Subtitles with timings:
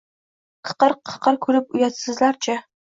[0.69, 2.63] Qiqir-qiqir kulib uyatsizlarcha